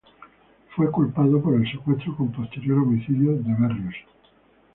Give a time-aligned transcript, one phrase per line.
[0.75, 3.95] Fue culpado por el secuestro con posterior homicidio de Berríos.